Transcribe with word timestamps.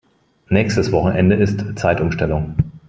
Nächstes 0.49 0.91
Wochenende 0.91 1.35
ist 1.35 1.63
Zeitumstellung. 1.75 2.55